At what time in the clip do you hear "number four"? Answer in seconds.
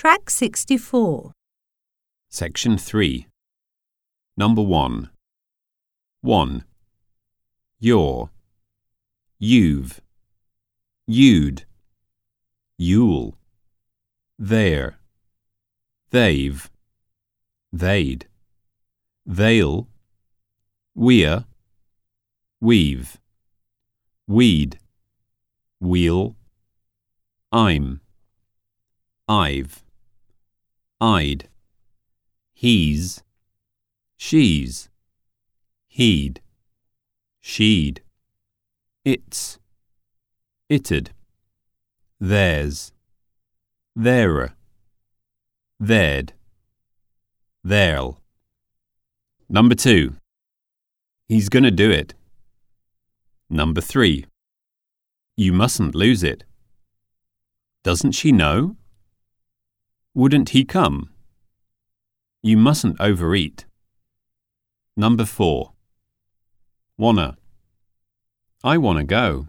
64.96-65.72